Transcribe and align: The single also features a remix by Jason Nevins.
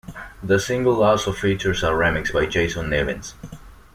The 0.41 0.59
single 0.59 1.03
also 1.03 1.31
features 1.31 1.83
a 1.83 1.91
remix 1.91 2.33
by 2.33 2.47
Jason 2.47 2.89
Nevins. 2.89 3.35